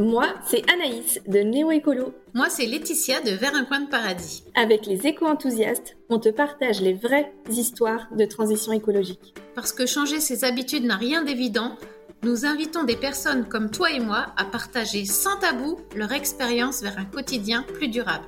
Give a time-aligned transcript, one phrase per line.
[0.00, 2.14] Moi, c'est Anaïs de Néo Écolo.
[2.32, 4.44] Moi, c'est Laetitia de Vers un coin de paradis.
[4.54, 9.34] Avec les éco-enthousiastes, on te partage les vraies histoires de transition écologique.
[9.54, 11.76] Parce que changer ses habitudes n'a rien d'évident,
[12.22, 16.98] nous invitons des personnes comme toi et moi à partager sans tabou leur expérience vers
[16.98, 18.24] un quotidien plus durable.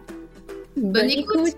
[0.76, 1.56] Bonne, écoute.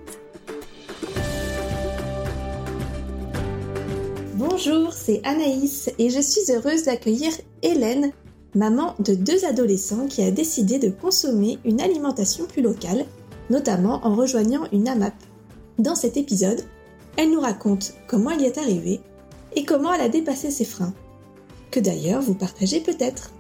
[4.34, 8.12] Bonjour, c'est Anaïs et je suis heureuse d'accueillir Hélène
[8.54, 13.04] maman de deux adolescents qui a décidé de consommer une alimentation plus locale,
[13.50, 15.14] notamment en rejoignant une AMAP.
[15.79, 16.62] Dans cet épisode,
[17.17, 19.00] elle nous raconte comment elle y est arrivée
[19.57, 20.95] et comment elle a dépassé ses freins,
[21.71, 23.32] que d'ailleurs vous partagez peut-être.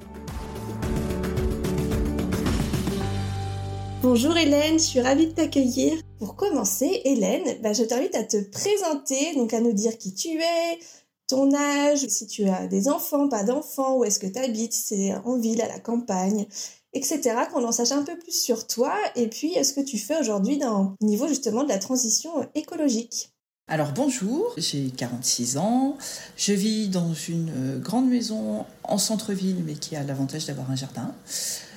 [4.02, 5.94] Bonjour Hélène, je suis ravie de t'accueillir.
[6.18, 10.28] Pour commencer, Hélène, bah, je t'invite à te présenter, donc à nous dire qui tu
[10.28, 10.78] es,
[11.26, 14.82] ton âge, si tu as des enfants, pas d'enfants, où est-ce que tu habites, si
[14.82, 16.46] c'est en ville, à la campagne,
[16.92, 17.20] etc.
[17.52, 20.58] Qu'on en sache un peu plus sur toi et puis ce que tu fais aujourd'hui
[20.58, 23.30] dans au niveau justement de la transition écologique?
[23.66, 25.96] Alors bonjour, j'ai 46 ans,
[26.36, 30.76] je vis dans une euh, grande maison en centre-ville mais qui a l'avantage d'avoir un
[30.76, 31.14] jardin.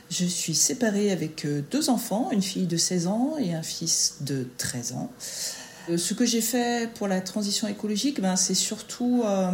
[0.10, 4.18] Je suis séparée avec euh, deux enfants, une fille de 16 ans et un fils
[4.22, 5.10] de 13 ans.
[5.90, 9.52] Euh, ce que j'ai fait pour la transition écologique, ben, c'est surtout euh,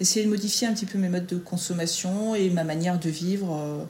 [0.00, 3.56] essayer de modifier un petit peu mes modes de consommation et ma manière de vivre
[3.56, 3.84] euh,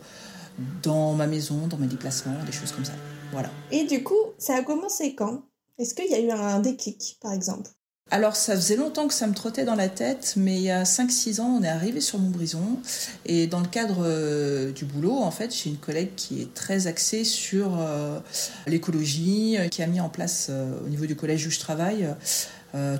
[0.82, 2.92] dans ma maison, dans mes déplacements, des choses comme ça.
[3.32, 3.50] Voilà.
[3.70, 5.42] Et du coup, ça a commencé quand?
[5.78, 7.70] Est-ce qu'il y a eu un déclic, par exemple?
[8.12, 10.82] Alors ça faisait longtemps que ça me trottait dans la tête, mais il y a
[10.82, 12.80] 5-6 ans, on est arrivé sur mon brison.
[13.24, 16.88] Et dans le cadre euh, du boulot, en fait, j'ai une collègue qui est très
[16.88, 18.18] axée sur euh,
[18.66, 20.50] l'écologie, euh, qui a mis en place
[20.84, 22.06] au niveau du collège où je travaille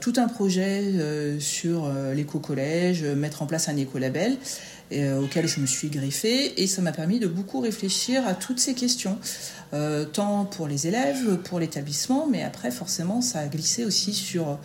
[0.01, 4.37] tout un projet sur l'éco-collège, mettre en place un écolabel.
[4.93, 8.75] auquel je me suis greffée et ça m'a permis de beaucoup réfléchir à toutes ces
[8.75, 9.17] questions,
[10.13, 14.59] tant pour les élèves, pour l'établissement, mais après forcément ça a glissé aussi sur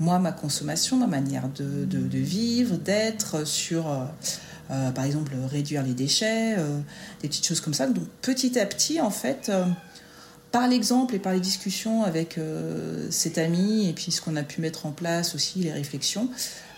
[0.00, 4.04] moi, ma consommation, ma manière de, vivre, d'être, sur, euh,
[4.70, 6.78] euh, par exemple, réduire les déchets, euh,
[7.20, 7.86] des petites choses comme ça.
[7.86, 9.50] Donc, petit à petit, en fait,
[10.50, 12.38] par l'exemple et par les discussions avec
[13.10, 16.28] cet ami, et puis ce qu'on a pu mettre en place aussi, les réflexions,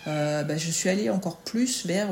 [0.06, 2.08] bah, je suis allée encore plus vers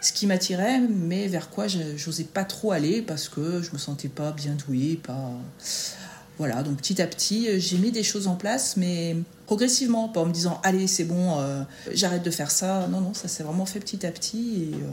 [0.00, 3.78] ce qui m'attirait, mais vers quoi je n'osais pas trop aller parce que je me
[3.78, 5.32] sentais pas bien douée, pas
[6.38, 9.16] voilà, donc petit à petit, euh, j'ai mis des choses en place, mais
[9.46, 11.62] progressivement, pas en me disant allez, c'est bon, euh,
[11.92, 12.86] j'arrête de faire ça.
[12.88, 14.70] Non, non, ça s'est vraiment fait petit à petit.
[14.70, 14.90] Et euh,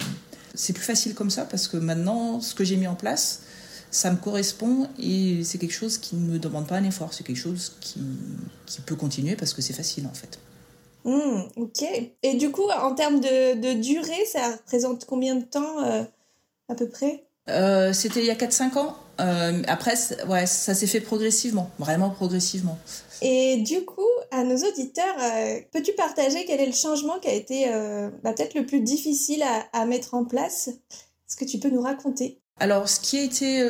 [0.54, 3.42] c'est plus facile comme ça parce que maintenant, ce que j'ai mis en place,
[3.92, 7.14] ça me correspond et c'est quelque chose qui ne me demande pas un effort.
[7.14, 8.02] C'est quelque chose qui,
[8.66, 10.40] qui peut continuer parce que c'est facile en fait.
[11.04, 11.84] Mmh, ok.
[12.24, 15.80] Et du coup, en termes de, de durée, ça représente combien de temps
[16.70, 17.26] à peu près?
[17.94, 18.96] C'était il y a 4-5 ans.
[19.22, 19.94] Euh, après,
[20.28, 22.78] ouais, ça s'est fait progressivement, vraiment progressivement.
[23.22, 27.34] Et du coup, à nos auditeurs, euh, peux-tu partager quel est le changement qui a
[27.34, 29.44] été euh, bah, peut-être le plus difficile
[29.74, 30.70] à, mettre en place?
[30.70, 32.40] Est-ce que tu peux nous raconter?
[32.60, 33.64] Alors, ce qui a été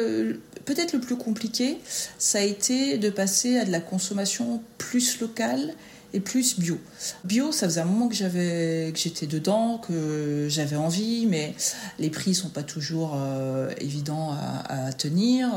[0.65, 1.77] peut-être le plus compliqué,
[2.17, 5.75] ça a été de passer à de la consommation plus locale
[6.13, 6.77] et plus bio.
[7.23, 11.53] Bio, ça faisait un moment que j'avais que j'étais dedans, que j'avais envie, mais
[11.99, 14.35] les prix sont pas toujours euh, évidents
[14.67, 15.49] à, tenir.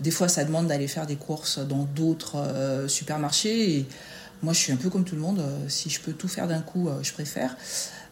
[0.00, 3.86] Des fois, ça demande d'aller faire des courses dans d'autres euh, supermarchés.
[4.42, 5.42] Moi, je suis un peu comme tout le monde.
[5.68, 7.56] Si je peux tout faire d'un coup, euh, je préfère.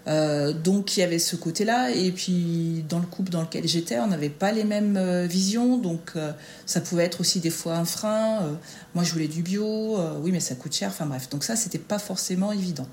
[0.06, 3.98] Euh, donc il y avait ce côté-là, et puis dans le couple dans lequel j'étais,
[3.98, 6.32] on n'avait pas les mêmes euh, visions, donc euh,
[6.66, 8.58] ça pouvait être aussi des fois un frein.
[8.94, 11.78] moi je voulais du bio, oui mais ça coûte cher, enfin bref, donc ça c'était
[11.78, 12.86] pas forcément évident.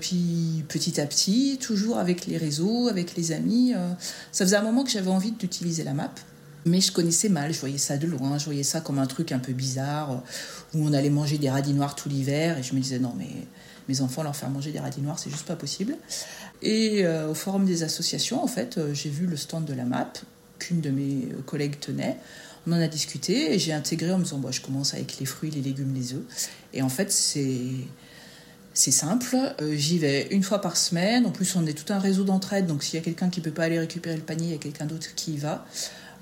[0.00, 3.74] puis petit à petit, toujours avec les réseaux, avec les amis,
[4.32, 6.10] ça faisait un moment que j'avais envie d'utiliser la map.
[6.68, 9.32] Mais je connaissais mal, je voyais ça de loin, je voyais ça comme un truc
[9.32, 10.22] un peu bizarre,
[10.74, 13.30] où on allait manger des radis noirs tout l'hiver, et je me disais non mais
[13.88, 15.96] mes enfants leur faire manger des radis noirs, c'est juste pas possible.
[16.60, 19.84] Et euh, au forum des associations, en fait, euh, j'ai vu le stand de la
[19.84, 20.18] MAP
[20.58, 22.16] qu'une de mes collègues tenait.
[22.66, 25.26] On en a discuté et j'ai intégré en me disant, bon, je commence avec les
[25.26, 26.50] fruits, les légumes, les œufs.
[26.74, 27.70] Et en fait, c'est
[28.78, 31.26] c'est simple, euh, j'y vais une fois par semaine.
[31.26, 33.50] En plus, on est tout un réseau d'entraide, donc s'il y a quelqu'un qui peut
[33.50, 35.66] pas aller récupérer le panier, il y a quelqu'un d'autre qui y va.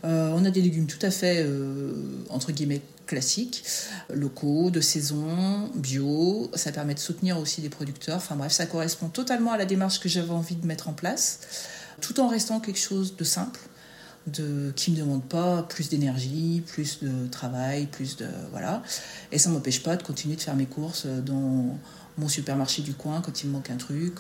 [0.06, 1.46] On a des légumes tout à fait,
[2.30, 3.64] entre guillemets, classiques,
[4.12, 6.50] locaux, de saison, bio.
[6.54, 8.16] Ça permet de soutenir aussi des producteurs.
[8.16, 11.40] Enfin bref, ça correspond totalement à la démarche que j'avais envie de mettre en place,
[12.00, 13.60] tout en restant quelque chose de simple,
[14.26, 18.26] de, qui ne me demande pas plus d'énergie, plus de travail, plus de...
[18.50, 18.82] Voilà.
[19.32, 21.78] Et ça ne m'empêche pas de continuer de faire mes courses dans
[22.18, 24.14] mon supermarché du coin quand il me manque un truc.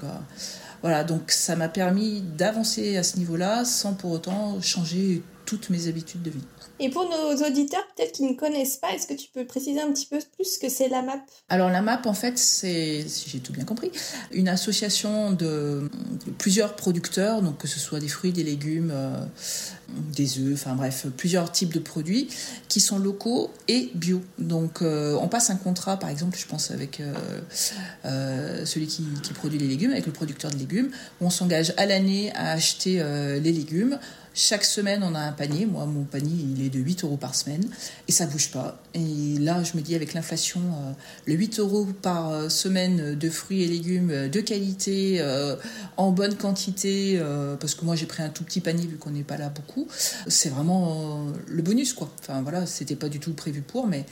[0.82, 5.86] Voilà, donc ça m'a permis d'avancer à ce niveau-là sans pour autant changer toutes mes
[5.86, 6.44] habitudes de vie.
[6.78, 9.90] Et pour nos auditeurs, peut-être qui ne connaissent pas, est-ce que tu peux préciser un
[9.92, 11.20] petit peu plus ce que c'est la MAP?
[11.48, 13.90] Alors la MAP, en fait, c'est, si j'ai tout bien compris,
[14.32, 15.88] une association de,
[16.36, 19.24] plusieurs producteurs, donc que ce soit des fruits, des légumes, euh,
[20.14, 22.28] des œufs, enfin bref, plusieurs types de produits
[22.68, 24.20] qui sont locaux et bio.
[24.38, 27.00] Donc euh, on passe un contrat, par exemple, je pense avec
[28.04, 30.90] euh, celui qui, qui, produit les légumes, avec le producteur de légumes,
[31.20, 33.02] où on s'engage à l'année à acheter
[33.40, 33.98] les légumes
[34.38, 35.64] chaque semaine, on a un panier.
[35.64, 37.66] Moi, mon panier, il est de 8 euros par semaine.
[38.06, 38.78] Et ça bouge pas.
[38.92, 40.92] Et là, je me dis, avec l'inflation, euh,
[41.24, 45.24] le 8 euros par euh, semaine de fruits et légumes euh, de qualité,
[45.96, 47.18] en bonne quantité,
[47.58, 49.88] parce que moi, j'ai pris un tout petit panier vu qu'on n'est pas là beaucoup,
[50.26, 52.10] c'est vraiment le bonus, quoi.
[52.20, 53.86] Enfin, voilà, c'était pas du tout prévu pour.
[53.86, 54.04] Mais...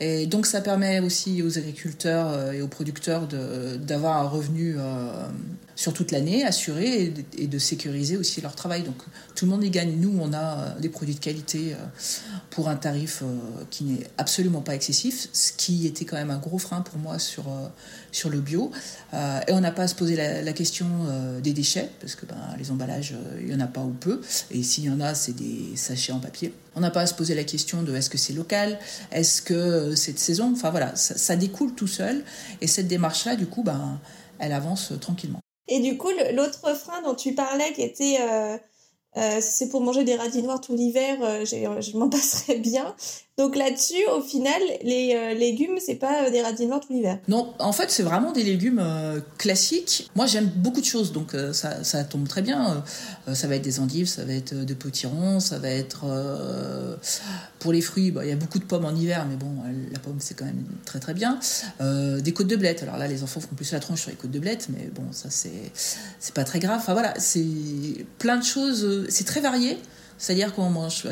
[0.00, 4.76] Et donc, ça permet aussi aux agriculteurs et aux producteurs d'avoir un revenu
[5.80, 8.82] sur toute l'année, assuré et, de sécuriser aussi leur travail.
[8.82, 8.96] Donc
[9.34, 9.94] tout le monde y gagne.
[9.96, 11.76] Nous, on a euh, des produits de qualité euh,
[12.50, 13.38] pour un tarif euh,
[13.70, 17.18] qui n'est absolument pas excessif, ce qui était quand même un gros frein pour moi
[17.18, 17.44] sur,
[18.12, 18.70] sur le bio.
[19.14, 20.86] et on n'a pas à se poser la, question
[21.42, 24.20] des déchets, parce que ben, les emballages, il n'y en a pas ou peu.
[24.50, 26.52] Et s'il y en a, c'est des sachets en papier.
[26.74, 28.78] On n'a pas à se poser la question de est-ce que c'est local,
[29.12, 30.52] est-ce que c'est de saison.
[30.52, 32.22] Enfin voilà, ça, ça, découle tout seul.
[32.60, 33.98] Et cette démarche-là, du coup, ben,
[34.38, 35.40] elle avance tranquillement.
[35.70, 38.58] Et du coup, l'autre frein dont tu parlais, qui était euh,
[39.16, 42.94] euh, c'est pour manger des radis noirs tout l'hiver, euh, je m'en passerais bien.
[43.40, 47.18] Donc là-dessus, au final, les euh, légumes, c'est pas euh, des radis noirs tout l'hiver.
[47.26, 50.10] Non, en fait, c'est vraiment des légumes euh, classiques.
[50.14, 52.84] Moi, j'aime beaucoup de choses, donc ça, ça, tombe très bien.
[53.32, 56.04] ça va être des endives, ça va être de potirons, ça va être
[57.60, 58.10] pour les fruits.
[58.10, 59.48] Bah, il y a beaucoup de pommes en hiver, mais bon,
[59.90, 61.38] la pomme c'est quand même très très bien.
[61.80, 62.82] des côtes de blettes.
[62.82, 65.04] Alors là, les enfants font plus la tronche sur les côtes de blettes, mais bon,
[65.12, 65.72] ça c'est
[66.18, 66.80] c'est pas très grave.
[66.80, 69.06] Enfin voilà, c'est plein de choses.
[69.08, 69.78] C'est très varié.
[70.20, 71.08] C'est-à-dire qu'on mange,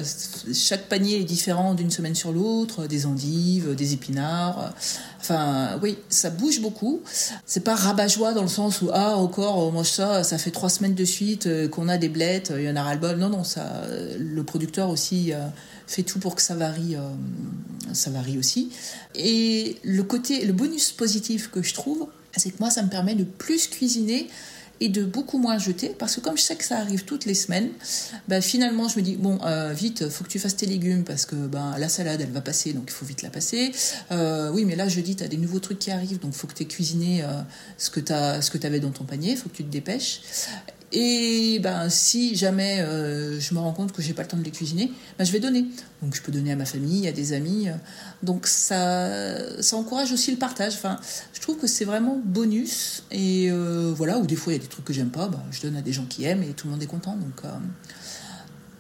[0.53, 4.75] chaque panier est différent d'une semaine sur l'autre, des endives, des épinards.
[5.19, 7.01] Enfin, oui, ça bouge beaucoup.
[7.47, 10.69] C'est pas rabat-joie dans le sens où, ah, encore, on mange ça, ça fait trois
[10.69, 13.17] semaines de suite euh, qu'on a des blettes, il y en a ras-le-bol.
[13.17, 13.83] Non, non, ça,
[14.19, 15.39] le producteur aussi euh,
[15.87, 17.01] fait tout pour que ça varie, euh,
[17.95, 18.73] ça varie aussi.
[19.15, 23.15] Et le côté, le bonus positif que je trouve, c'est que moi, ça me permet
[23.15, 24.29] de plus cuisiner
[24.81, 27.35] et de beaucoup moins jeter parce que comme je sais que ça arrive toutes les
[27.35, 27.71] semaines,
[28.29, 31.27] bah, finalement je me dis bon euh, vite faut que tu fasses tes légumes parce
[31.27, 33.73] que ben la salade elle va passer donc il faut vite la passer.
[34.11, 36.47] Euh, oui mais là je dis tu as des nouveaux trucs qui arrivent donc faut
[36.47, 37.27] que tu aies cuisiné euh,
[37.77, 40.21] ce que tu ce avais dans ton panier, faut que tu te dépêches.
[40.93, 44.43] Et ben, si jamais euh, je me rends compte que j'ai pas le temps de
[44.43, 45.67] les cuisiner, ben, je vais donner.
[46.03, 47.69] Donc je peux donner à ma famille, à des amis.
[48.23, 50.75] Donc ça, ça encourage aussi le partage.
[50.75, 50.99] Enfin,
[51.35, 53.05] je trouve que c'est vraiment bonus.
[53.11, 55.43] Et euh, voilà, ou des fois il y a des trucs que j'aime pas, ben,
[55.51, 57.17] je donne à des gens qui aiment et tout le monde est content.
[57.17, 57.49] Donc, euh,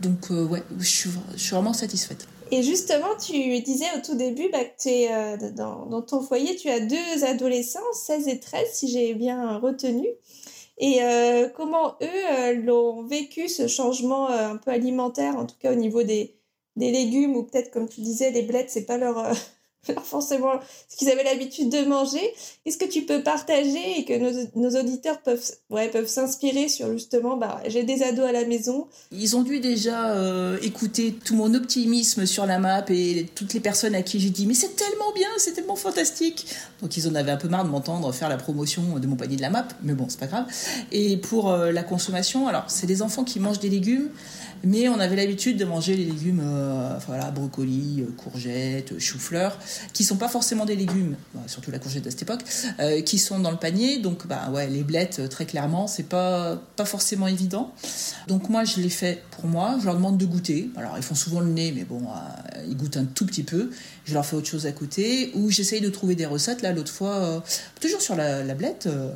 [0.00, 2.26] donc ouais, je suis, je suis vraiment satisfaite.
[2.50, 7.25] Et justement, tu disais au tout début bah, que dans, ton foyer, tu as deux
[7.25, 10.06] adolescents, 16 et 13, si j'ai bien retenu.
[10.79, 15.57] Et euh, comment eux euh, l'ont vécu, ce changement euh, un peu alimentaire, en tout
[15.59, 16.37] cas au niveau des,
[16.77, 19.33] des légumes, ou peut-être comme tu disais, les blettes, c'est pas leur,
[20.03, 20.53] forcément
[20.89, 22.33] ce qu'ils avaient l'habitude de manger.
[22.67, 26.93] Est-ce que tu peux partager et que nos, nos auditeurs peuvent, ouais, peuvent s'inspirer sur
[26.93, 28.87] justement, bah, j'ai des ados à la maison.
[29.13, 33.61] Ils ont dû déjà euh, écouter tout mon optimisme sur la map et toutes les
[33.61, 36.47] personnes à qui j'ai dit mais c'est tellement bien, c'est tellement fantastique.
[36.82, 39.37] Donc ils en avaient un peu marre de m'entendre faire la promotion de mon panier
[39.37, 40.47] de la map, mais bon c'est pas grave.
[40.93, 44.11] Et pour euh, la consommation, alors c'est des enfants qui mangent des légumes.
[44.65, 49.56] Mais on avait l'habitude de manger les légumes, euh, enfin, voilà, brocolis, euh, courgettes, choux-fleurs,
[49.93, 52.43] qui sont pas forcément des légumes, surtout la courgette de cette époque,
[52.81, 53.98] euh, qui sont dans le panier.
[53.98, 57.72] Donc, bah ouais, les blettes, très clairement, c'est pas pas forcément évident.
[58.27, 59.77] Donc moi, je les fais pour moi.
[59.81, 60.70] Je leur demande de goûter.
[60.77, 62.03] Alors, ils font souvent le nez, mais bon,
[62.69, 63.70] ils goûtent un tout petit peu
[64.08, 66.63] je leur fais autre chose à côté, ou j'essaye de trouver des recettes.
[66.63, 67.41] Là, l'autre fois, euh,
[67.79, 69.13] toujours sur la, blette, euh,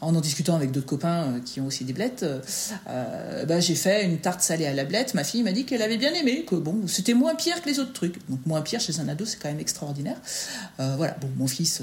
[0.00, 2.24] en en discutant avec d'autres copains euh, qui ont aussi des blettes,
[2.86, 5.14] bah, j'ai fait une tarte salée à la blette.
[5.14, 7.80] Ma fille m'a dit qu'elle avait bien aimé, que bon, c'était moins pire que les
[7.80, 8.14] autres trucs.
[8.28, 9.60] Donc moins pire chez un ado, c'est quand même
[9.96, 10.16] extraordinaire.
[10.96, 11.82] voilà, bon, mon fils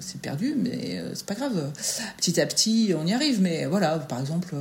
[0.00, 1.72] s'est perdu, mais c'est pas grave.
[2.16, 3.40] Petit à petit, on y arrive.
[3.40, 4.54] Mais voilà, par exemple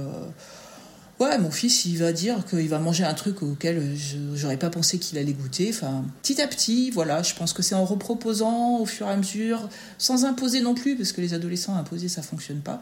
[1.19, 3.95] Ouais, mon fils, il va dire qu'il va manger un truc auquel
[4.33, 5.69] j'aurais pas pensé qu'il allait goûter.
[5.69, 9.15] Enfin, petit à petit, voilà, je pense que c'est en reproposant au fur et à
[9.15, 12.81] mesure, sans imposer non plus, parce que les adolescents imposés, ça fonctionne pas.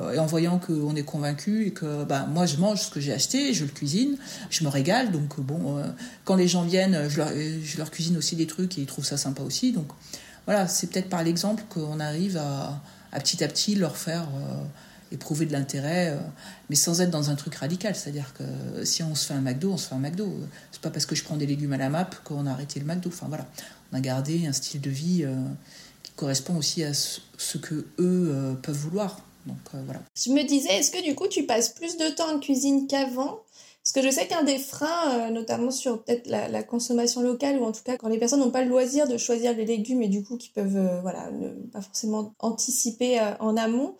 [0.00, 2.98] Euh, et en voyant qu'on est convaincu et que bah, moi, je mange ce que
[2.98, 4.16] j'ai acheté, je le cuisine,
[4.50, 5.12] je me régale.
[5.12, 5.84] Donc, bon, euh,
[6.24, 7.18] quand les gens viennent, je
[7.78, 9.70] leur, cuisine aussi des trucs et ils trouvent ça sympa aussi.
[9.70, 9.86] Donc,
[10.46, 12.82] voilà, c'est peut-être par l'exemple qu'on arrive à,
[13.12, 14.22] à, petit à petit leur faire.
[14.22, 14.64] Euh,
[15.12, 16.18] éprouver de l'intérêt, euh,
[16.68, 17.94] mais sans être dans un truc radical.
[17.94, 20.32] C'est-à-dire que si on se fait un McDo, on se fait un McDo.
[20.72, 22.86] C'est pas parce que je prends des légumes à la map qu'on a arrêté le
[22.86, 23.08] McDo.
[23.08, 23.46] Enfin voilà,
[23.92, 25.34] on a gardé un style de vie euh,
[26.02, 29.20] qui correspond aussi à ce que eux euh, peuvent vouloir.
[29.46, 30.00] Donc voilà.
[30.14, 33.40] Je me disais, est-ce que du coup tu passes plus de temps en cuisine qu'avant?
[33.82, 37.72] Parce que je sais qu'un des freins, notamment sur peut-être la, consommation locale, ou en
[37.72, 40.22] tout cas quand les personnes n'ont pas le loisir de choisir les légumes et du
[40.22, 43.94] coup qui peuvent voilà, ne pas forcément anticiper en amont,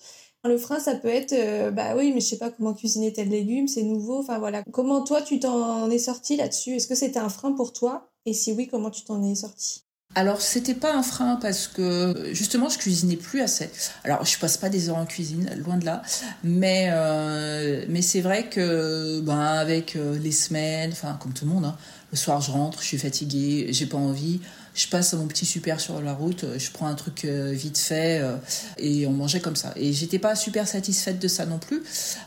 [0.45, 3.29] le frein, ça peut être, euh, bah oui, mais je sais pas comment cuisiner tel
[3.29, 4.21] légume, c'est nouveau.
[4.21, 4.63] Enfin voilà.
[4.73, 6.77] Comment toi, tu t'en es sorti là-dessus?
[6.77, 8.11] Est-ce que c'était un frein pour toi?
[8.25, 9.85] Et si oui, comment tu t'en es sorti?
[10.15, 13.69] Alors c'était pas un frein parce que justement je cuisinais plus assez.
[14.05, 16.03] Alors je passe pas des heures en cuisine, loin de là,
[16.43, 21.51] mais euh, mais c'est vrai que ben avec euh, les semaines, enfin comme tout le
[21.53, 21.77] monde, hein,
[22.11, 24.41] le soir je rentre, je suis fatiguée, j'ai pas envie
[24.79, 27.79] je passe à mon petit super sur la route, je prends un truc euh, vite
[27.79, 28.37] fait euh,
[28.79, 29.73] et on mangeait comme ça.
[29.75, 31.83] Et j'étais pas super satisfaite de ça non plus.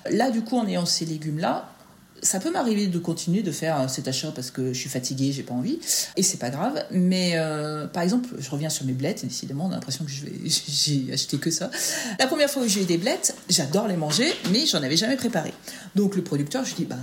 [0.09, 1.71] Là, du coup, en ayant ces légumes-là,
[2.21, 5.31] ça peut m'arriver de continuer de faire euh, cet achat parce que je suis fatiguée,
[5.31, 5.79] j'ai pas envie,
[6.17, 6.83] et c'est pas grave.
[6.91, 7.37] Mais
[7.93, 10.11] par exemple, je reviens sur mes blettes, décidément, on a l'impression que
[10.45, 11.71] j'ai acheté que ça.
[12.19, 15.15] La première fois où j'ai eu des blettes, j'adore les manger, mais j'en avais jamais
[15.15, 15.53] préparé.
[15.95, 16.97] Donc le producteur, je dis, bah,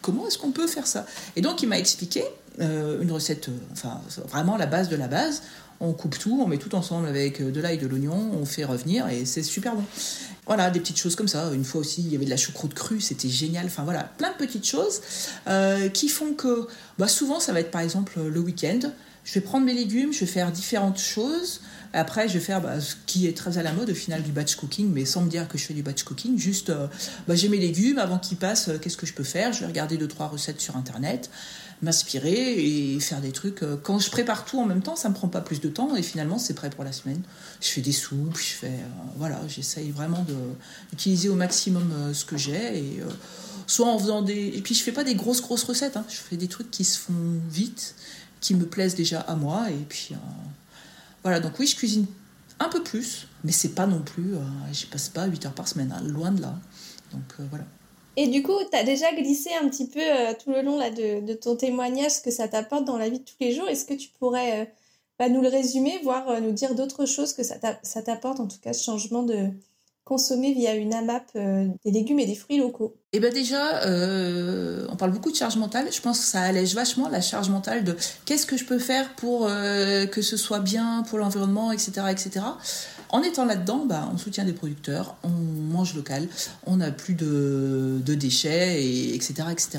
[0.00, 1.06] comment est-ce qu'on peut faire ça?
[1.36, 2.24] Et donc il m'a expliqué
[2.60, 5.42] euh, une recette, euh, enfin vraiment la base de la base.
[5.80, 8.64] On coupe tout, on met tout ensemble avec euh, de l'ail, de l'oignon, on fait
[8.64, 9.84] revenir et c'est super bon.
[10.46, 11.52] Voilà, des petites choses comme ça.
[11.52, 13.66] Une fois aussi, il y avait de la choucroute crue, c'était génial.
[13.66, 15.02] Enfin voilà, plein de petites choses
[15.92, 16.66] qui font que
[16.98, 18.80] bah, souvent, ça va être par exemple le week-end.
[19.28, 21.60] Je vais prendre mes légumes, je vais faire différentes choses.
[21.92, 24.32] Après, je vais faire bah, ce qui est très à la mode au final du
[24.32, 26.38] batch cooking, mais sans me dire que je fais du batch cooking.
[26.38, 26.72] Juste,
[27.26, 29.52] bah, j'ai mes légumes, avant qu'ils passent, qu'est-ce que je peux faire?
[29.52, 31.28] Je vais regarder deux, trois recettes sur Internet
[31.82, 33.62] m'inspirer et faire des trucs.
[33.62, 35.94] Euh, quand je prépare tout en même temps, ça me prend pas plus de temps
[35.96, 37.22] et finalement c'est prêt pour la semaine.
[37.60, 40.24] Je fais des soupes, je fais euh, voilà, j'essaye vraiment
[40.90, 43.02] d'utiliser au maximum euh, ce que j'ai et
[43.66, 46.04] soit en faisant des et puis je fais pas des grosses grosses recettes, hein.
[46.08, 47.12] je fais des trucs qui se font
[47.50, 47.94] vite,
[48.40, 50.14] qui me plaisent déjà à moi et puis
[51.22, 52.06] voilà donc oui je cuisine
[52.60, 54.34] un peu plus, mais c'est pas non plus,
[54.72, 56.54] j'y passe pas 8 heures par semaine, hein, loin de là.
[57.12, 57.64] Donc voilà.
[58.20, 60.90] Et du coup, tu as déjà glissé un petit peu euh, tout le long là,
[60.90, 63.68] de, ton témoignage ce que ça t'apporte dans la vie de tous les jours.
[63.68, 64.64] Est-ce que tu pourrais euh,
[65.20, 68.58] bah, nous le résumer, voire euh, nous dire d'autres choses que ça t'apporte, en tout
[68.60, 69.50] cas ce changement de
[70.08, 73.82] consommer via une AMAP des légumes et des fruits locaux Eh bien déjà,
[74.90, 75.88] on parle beaucoup de charge mentale.
[75.92, 79.14] Je pense que ça allège vachement la charge mentale de qu'est-ce que je peux faire
[79.16, 82.40] pour que ce soit bien pour l'environnement, etc., etc.
[83.10, 86.28] En étant là-dedans, bah, on soutient des producteurs, on mange local,
[86.66, 89.78] on n'a plus de, déchets, et, etc., etc.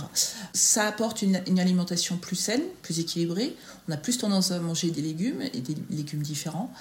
[0.54, 3.56] Ça apporte une, alimentation plus saine, plus équilibrée.
[3.88, 6.72] On a plus tendance à manger des légumes et des légumes différents.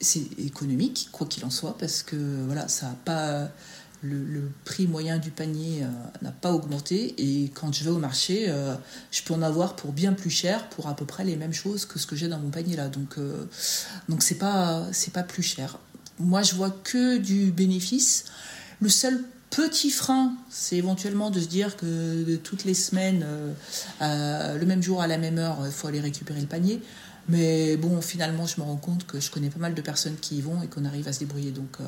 [0.00, 3.48] C'est économique, quoi qu'il en soit, parce que voilà, ça a pas
[4.02, 5.86] le, prix moyen du panier euh,
[6.22, 8.74] n'a pas augmenté et quand je vais au marché, euh,
[9.10, 11.86] je peux en avoir pour bien plus cher pour à peu près les mêmes choses
[11.86, 12.88] que ce que j'ai dans mon panier là.
[12.88, 13.46] Donc euh,
[14.08, 15.78] donc c'est pas c'est pas plus cher
[16.18, 18.24] moi, je vois que du bénéfice.
[18.80, 23.24] Le seul petit frein, c'est éventuellement de se dire que toutes les semaines,
[24.02, 26.82] euh, le même jour à la même heure, il faut aller récupérer le panier.
[27.28, 30.36] Mais bon, finalement, je me rends compte que je connais pas mal de personnes qui
[30.36, 31.50] y vont et qu'on arrive à se débrouiller.
[31.50, 31.84] Donc, euh,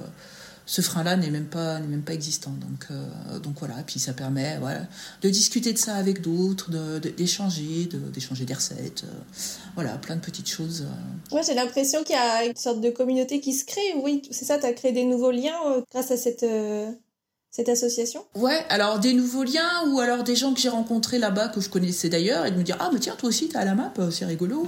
[0.68, 2.50] ce frein-là n'est même pas n'est même pas existant.
[2.50, 3.76] Donc euh, donc voilà.
[3.86, 4.82] Puis ça permet voilà
[5.22, 9.04] de discuter de ça avec d'autres, d'échanger, de, d'échanger des recettes.
[9.04, 9.40] Euh,
[9.74, 10.86] voilà, plein de petites choses.
[11.32, 13.94] Ouais, j'ai l'impression qu'il y a une sorte de communauté qui se crée.
[14.02, 14.58] Oui, c'est ça.
[14.58, 15.58] Tu as créé des nouveaux liens
[15.90, 16.44] grâce à cette
[17.50, 18.24] cette association?
[18.34, 21.68] Ouais, alors des nouveaux liens ou alors des gens que j'ai rencontrés là-bas que je
[21.68, 23.92] connaissais d'ailleurs et de me dire ah mais tiens toi aussi t'es à la map
[24.10, 24.66] c'est rigolo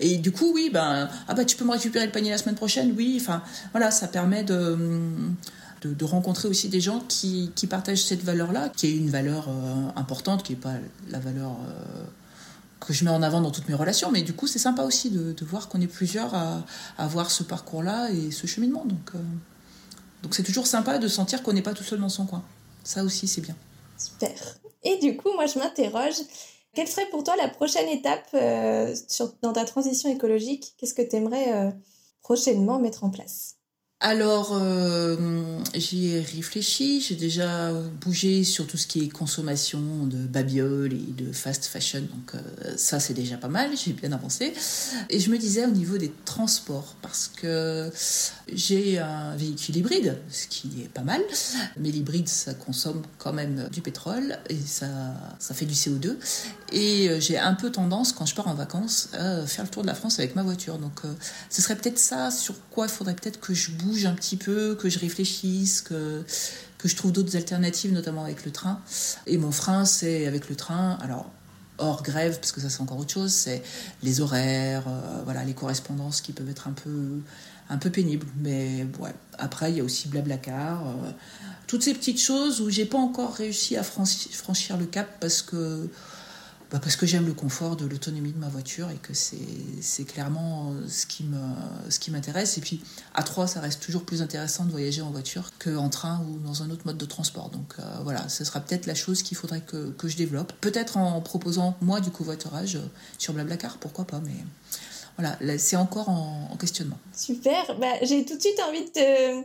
[0.00, 2.54] et du coup oui ben ah bah tu peux me récupérer le panier la semaine
[2.54, 3.42] prochaine oui enfin
[3.72, 4.78] voilà ça permet de
[5.82, 9.50] de, rencontrer aussi des gens qui, partagent cette valeur-là, qui est une valeur
[9.96, 10.74] importante, qui n'est pas
[11.10, 11.58] la valeur
[12.80, 15.10] que je mets en avant dans toutes mes relations, mais du coup c'est sympa aussi
[15.10, 16.64] de, voir qu'on est plusieurs à,
[16.96, 18.86] à avoir ce parcours-là et ce cheminement.
[18.86, 19.12] Donc,
[20.24, 22.42] donc c'est toujours sympa de sentir qu'on n'est pas tout seul dans son coin.
[22.82, 23.54] Ça aussi, c'est bien.
[23.98, 24.58] Super.
[24.82, 26.16] Et du coup, moi, je m'interroge.
[26.74, 28.94] Quelle serait pour toi la prochaine étape euh,
[29.42, 30.74] dans ta transition écologique?
[30.78, 31.70] Qu'est-ce que tu aimerais euh,
[32.22, 33.56] prochainement mettre en place?
[34.00, 35.16] Alors, euh,
[35.74, 37.00] j'y ai réfléchi.
[37.00, 37.72] J'ai déjà
[38.02, 42.00] bougé sur tout ce qui est consommation de babioles et de fast fashion.
[42.00, 43.70] Donc, euh, ça, c'est déjà pas mal.
[43.82, 44.52] J'ai bien avancé.
[45.08, 47.90] Et je me disais au niveau des transports, parce que
[48.52, 51.22] j'ai un véhicule hybride, ce qui est pas mal.
[51.78, 54.86] Mais l'hybride, ça consomme quand même du pétrole et ça,
[55.38, 56.16] ça fait du CO2.
[56.72, 59.80] Et euh, j'ai un peu tendance, quand je pars en vacances, à faire le tour
[59.80, 60.76] de la France avec ma voiture.
[60.76, 61.00] Donc,
[61.48, 64.36] ce serait peut-être ça sur quoi il faudrait peut-être que je bouge bouge un petit
[64.36, 66.24] peu, que je réfléchisse, que,
[66.78, 68.80] que je trouve d'autres alternatives, notamment avec le train.
[69.26, 70.98] Et mon frein, c'est avec le train.
[71.00, 71.30] Alors,
[71.78, 73.62] hors grève, parce que ça c'est encore autre chose, c'est
[74.02, 77.20] les horaires, euh, voilà, les correspondances qui peuvent être un peu,
[77.68, 78.26] un peu pénibles.
[78.40, 81.10] Mais ouais, après il y a aussi Blablacar, euh,
[81.66, 85.88] toutes ces petites choses où j'ai pas encore réussi à franchir le cap parce que
[86.74, 90.74] bah, parce que j'aime le confort de l'autonomie de ma voiture et que c'est clairement
[90.88, 92.58] ce qui m'intéresse.
[92.58, 92.82] Et puis
[93.14, 96.64] à trois, ça reste toujours plus intéressant de voyager en voiture qu'en train ou dans
[96.64, 97.48] un autre mode de transport.
[97.50, 100.52] Donc euh, voilà, ce sera peut-être la chose qu'il faudrait que, je développe.
[100.54, 102.80] Peut-être en proposant moi du covoiturage
[103.18, 104.34] sur Blablacar, pourquoi pas, mais
[105.16, 106.98] voilà, c'est encore en, en, questionnement.
[107.16, 109.44] Super, bah, j'ai tout de suite envie de te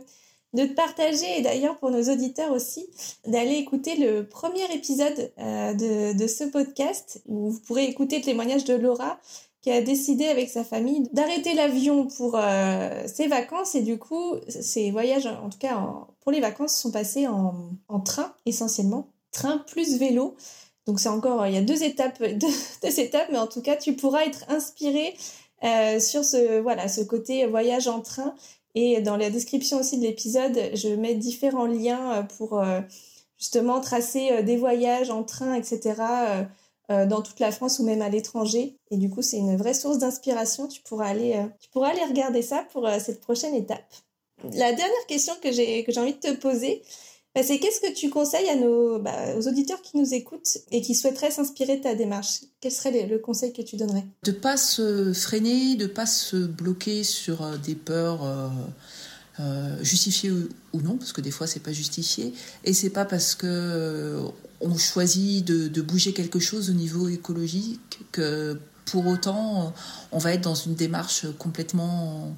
[0.52, 2.88] de te partager et d'ailleurs pour nos auditeurs aussi
[3.26, 8.24] d'aller écouter le premier épisode euh, de, de, ce podcast où vous pourrez écouter le
[8.24, 9.18] témoignage de Laura
[9.62, 13.74] qui a décidé avec sa famille d'arrêter l'avion pour euh, ses vacances.
[13.74, 15.78] Et du coup ses voyages en tout cas
[16.20, 17.54] pour les vacances sont passés en,
[17.88, 19.08] en train essentiellement.
[19.32, 20.34] Train plus vélo.
[20.86, 22.22] Donc c'est encore il y a deux étapes
[22.82, 25.14] deux, étapes mais en tout cas tu pourras être inspiré
[25.62, 28.34] euh, sur ce voilà ce côté voyage en train
[28.74, 32.80] et dans la description aussi de l'épisode, je mets différents liens euh, pour euh,
[33.38, 35.94] justement tracer euh, des voyages en train, etc.
[36.88, 38.76] dans toute la France ou même à l'étranger.
[38.90, 40.66] Et du coup, c'est une vraie source d'inspiration.
[40.66, 43.94] Tu pourras aller, tu pourras aller regarder ça pour cette prochaine étape.
[44.42, 46.82] La dernière question que j'ai que j'ai envie de te poser,
[47.36, 50.94] c'est qu'est-ce que tu conseilles à nos, bah, aux auditeurs qui nous écoutent et qui
[50.94, 52.40] souhaiteraient s'inspirer de ta démarche?
[52.60, 54.04] Quel serait le conseil que tu donnerais?
[54.24, 58.48] De pas se freiner, de pas se bloquer sur euh, des peurs euh,
[59.38, 60.32] euh, justifiées
[60.72, 62.34] ou, non, parce que des fois c'est pas justifié,
[62.64, 64.20] et c'est pas parce que
[64.60, 69.72] on choisit de bouger quelque chose au niveau écologique que pour autant
[70.12, 72.34] on va être dans une démarche complètement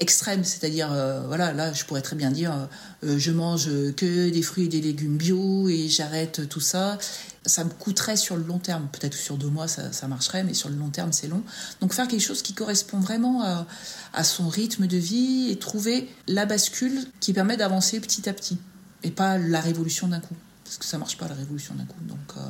[0.00, 2.68] extrême, c'est-à-dire euh, voilà, là je pourrais très bien dire
[3.04, 6.98] euh, je mange que des fruits et des légumes bio et j'arrête tout ça.
[7.46, 10.68] Ça me coûterait sur le long terme, peut-être sur deux mois ça, marcherait, mais sur
[10.68, 11.42] le long terme c'est long.
[11.80, 13.66] Donc faire quelque chose qui correspond vraiment à,
[14.12, 18.58] à son rythme de vie et trouver la bascule qui permet d'avancer petit à petit
[19.02, 22.02] et pas la révolution d'un coup, parce que ça marche pas la révolution d'un coup.
[22.02, 22.40] Donc euh,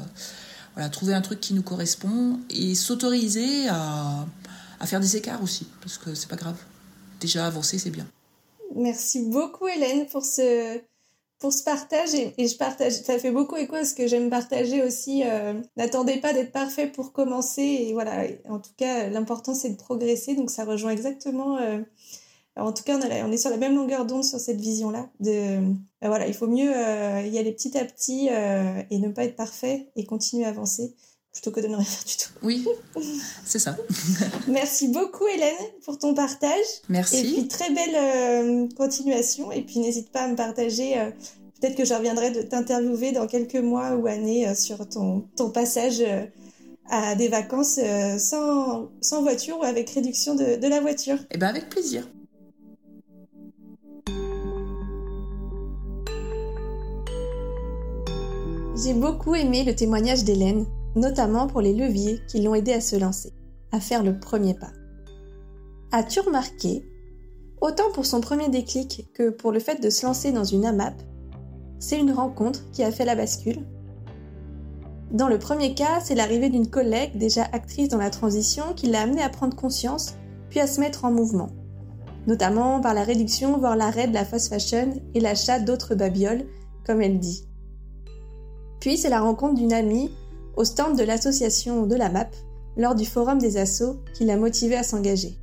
[0.75, 4.27] voilà, trouver un truc qui nous correspond et s'autoriser à,
[4.81, 6.57] à faire des écarts aussi, parce que c'est pas grave
[7.25, 8.07] déjà avancé, c'est bien.
[8.75, 10.79] Merci beaucoup Hélène pour ce,
[11.39, 14.83] pour ce partage et, je partage, ça fait beaucoup écho à ce que j'aime partager
[14.83, 15.23] aussi.
[15.25, 19.77] Euh, n'attendez pas d'être parfait pour commencer et voilà, en tout cas l'important c'est de
[19.77, 21.57] progresser donc ça rejoint exactement.
[21.59, 21.81] Euh,
[22.57, 25.09] en tout cas on, on, est sur la même longueur d'onde sur cette vision là.
[25.21, 25.61] De
[26.01, 29.91] ben voilà, il faut mieux y aller petit à petit et ne pas être parfait
[29.97, 30.95] et continuer à avancer
[31.35, 32.31] plutôt que de ne rien faire du tout.
[32.43, 32.67] Oui,
[33.45, 33.77] c'est ça.
[34.49, 36.65] Merci beaucoup Hélène pour ton partage.
[36.89, 37.19] Merci.
[37.19, 39.51] Et puis très belle euh, continuation.
[39.51, 40.97] Et puis n'hésite pas à me partager.
[40.97, 41.11] Euh,
[41.61, 45.51] peut-être que je reviendrai de t'interviewer dans quelques mois ou années euh, sur ton, ton
[45.51, 46.03] passage
[46.89, 47.81] à des vacances
[48.19, 51.19] sans, sans voiture ou avec réduction de, de la voiture.
[51.33, 52.09] Eh bien avec plaisir.
[58.77, 60.67] J'ai beaucoup aimé le témoignage d'Hélène
[60.97, 63.33] notamment pour les leviers qui l'ont aidé à se lancer,
[63.73, 64.73] à faire le premier pas.
[65.93, 66.85] As-tu remarqué,
[67.61, 70.95] autant pour son premier déclic que pour le fait de se lancer dans une AMAP,
[71.79, 73.65] c'est une rencontre qui a fait la bascule?
[75.11, 79.03] Dans le premier cas, c'est l'arrivée d'une collègue déjà actrice dans la transition qui l'a
[79.03, 80.15] amené à prendre conscience
[80.51, 81.51] puis à se mettre en mouvement,
[82.27, 86.47] notamment par la réduction voire l'arrêt de la fast fashion et l'achat d'autres babioles,
[86.85, 87.47] comme elle dit.
[88.81, 90.11] Puis c'est la rencontre d'une amie
[90.57, 92.35] au stand de l'association de la MAP
[92.77, 95.39] lors du forum des assos qui l'a motivé à s'engager.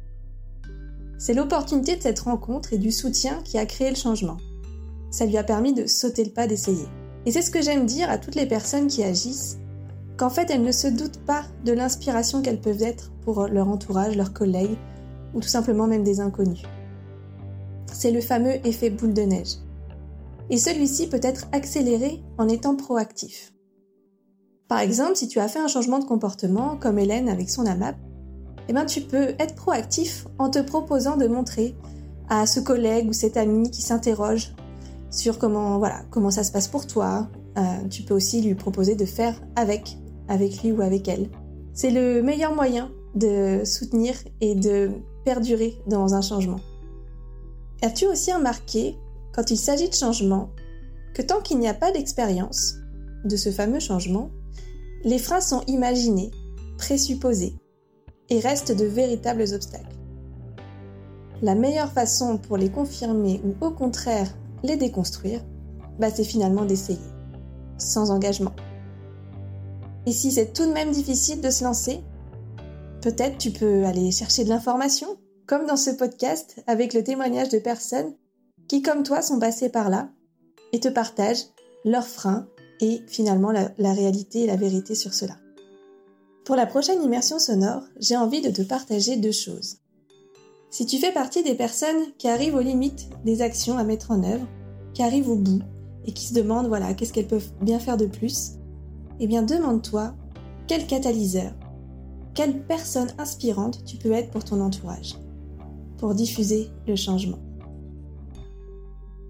[1.17, 4.38] C'est l'opportunité de cette rencontre et du soutien qui a créé le changement.
[5.12, 6.88] Ça lui a permis de sauter le pas d'essayer.
[7.26, 9.60] Et c'est ce que j'aime dire à toutes les personnes qui agissent,
[10.17, 14.17] qu'en fait elles ne se doutent pas de l'inspiration qu'elles peuvent être pour leur entourage,
[14.17, 14.78] leurs collègues,
[15.34, 16.63] ou tout simplement même des inconnus.
[17.93, 19.58] C'est le fameux effet boule de neige.
[20.50, 23.54] Et celui-ci peut être accéléré en étant proactif.
[24.72, 27.98] Par exemple, si tu as fait un changement de comportement, comme Hélène avec son AMAP,
[28.70, 31.76] eh ben, tu peux être proactif en te proposant de montrer
[32.30, 34.56] à ce collègue ou cet ami qui s'interroge
[35.10, 37.28] sur comment, voilà, comment ça se passe pour toi.
[37.58, 39.98] Euh, tu peux aussi lui proposer de faire avec,
[40.30, 41.28] avec lui ou avec elle.
[41.74, 44.92] C'est le meilleur moyen de soutenir et de
[45.26, 46.62] perdurer dans un changement.
[47.82, 48.96] As-tu aussi remarqué,
[49.36, 50.50] quand il s'agit de changement,
[51.14, 52.76] que tant qu'il n'y a pas d'expérience
[53.26, 54.32] de ce fameux changement,
[55.04, 56.32] les freins sont imaginés,
[56.78, 57.56] présupposés,
[58.30, 59.98] et restent de véritables obstacles.
[61.42, 64.32] la meilleure façon pour les confirmer ou au contraire
[64.64, 65.42] les déconstruire,
[66.00, 67.00] bah c'est finalement d'essayer,
[67.80, 68.54] sans engagement.
[70.06, 72.02] Et si c'est tout de même difficile de se lancer,
[73.02, 77.60] peut-être tu peux aller chercher de l'information, comme dans ce podcast avec le témoignage de
[77.60, 78.14] personnes
[78.68, 80.10] qui, comme toi, sont passées par là
[80.74, 81.48] et te partagent
[81.86, 82.48] leurs freins
[82.82, 85.38] et finalement la, réalité et la vérité sur cela.
[86.44, 89.78] Pour la prochaine immersion sonore, j'ai envie de te partager deux choses.
[90.72, 94.24] Si tu fais partie des personnes qui arrivent aux limites des actions à mettre en
[94.24, 94.48] œuvre,
[94.94, 95.62] qui arrivent au bout
[96.06, 98.54] et qui se demandent voilà, qu'est-ce qu'elles peuvent bien faire de plus,
[99.20, 100.15] eh bien demande-toi
[100.67, 101.52] quel catalyseur,
[102.34, 105.15] quelle personne inspirante tu peux être pour ton entourage,
[105.98, 107.39] pour diffuser le changement.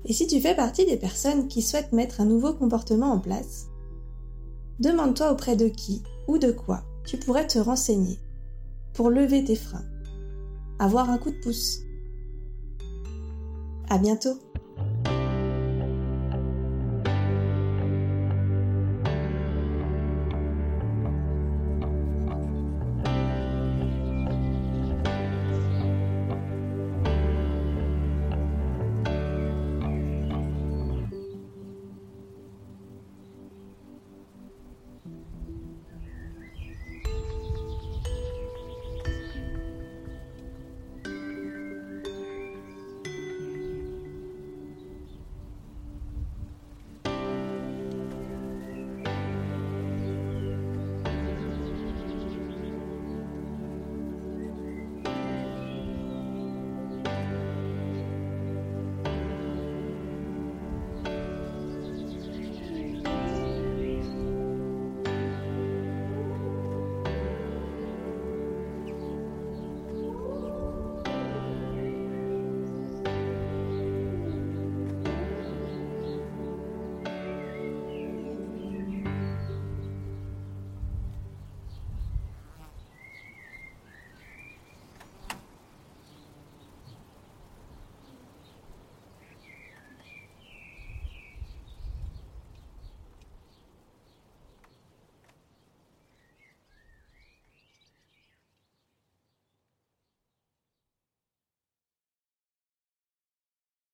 [0.06, 3.68] Et si tu fais partie des personnes qui souhaitent mettre un nouveau comportement en place,
[4.80, 8.20] demande-toi auprès de qui ou de quoi tu pourrais te renseigner
[8.94, 9.86] pour lever tes freins,
[10.80, 11.80] avoir un coup de pouce.
[13.90, 14.38] À bientôt!